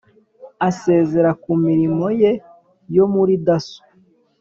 [0.67, 2.31] Asezera ku mirimo ye
[2.95, 3.81] yo muri dasso